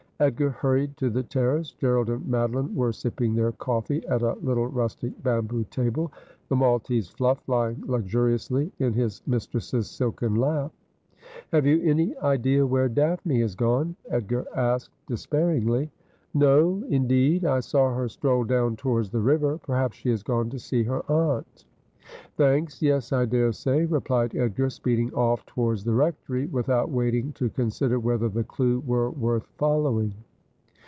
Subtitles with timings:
[0.21, 1.71] Edgar hurried to the terrace.
[1.71, 6.11] Gerald and Madoline were sipping their coffee at a little rustic bamboo table,
[6.47, 10.71] the Maltese Fluff lying luxuriously in his mistress's silken lap.'
[11.51, 15.89] Have you any idea where Daphne has gone?' Edgar asked despairingly.
[16.35, 17.43] 'No, indeed.
[17.43, 19.57] I saw her stroll down towards the river.
[19.57, 21.65] Perhaps she has gone to see her aunt.''
[22.41, 27.99] Thanks, yes, I daresay,' replied Edgar, speeding off towards the Rectory without waiting to consider
[27.99, 30.15] whether the clue were worth following.